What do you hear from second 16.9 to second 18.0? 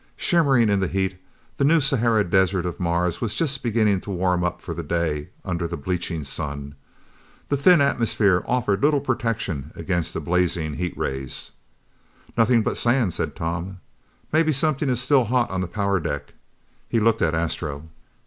looked at Astro.